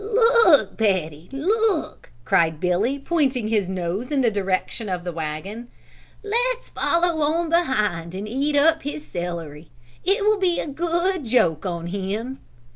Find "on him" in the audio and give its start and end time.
11.67-12.39